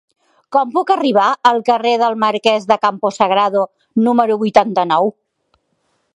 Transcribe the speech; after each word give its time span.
Com 0.55 0.69
puc 0.77 0.93
arribar 0.93 1.25
al 1.49 1.61
carrer 1.67 1.91
del 2.05 2.17
Marquès 2.25 2.67
de 2.73 2.79
Campo 2.87 3.13
Sagrado 3.19 3.67
número 4.09 4.41
vuitanta-nou? 4.45 5.15